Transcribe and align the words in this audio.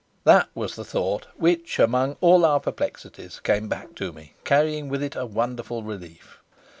That 0.23 0.49
was 0.55 0.75
the 0.75 0.83
thought 0.83 1.27
which, 1.37 1.77
among 1.77 2.17
all 2.21 2.43
our 2.43 2.59
perplexities, 2.59 3.39
came 3.39 3.67
back 3.67 3.93
to 3.97 4.11
me, 4.11 4.33
carrying 4.43 4.89
with 4.89 5.03
it 5.03 5.15
a 5.15 5.27
wonderful 5.27 5.83
relief. 5.83 6.39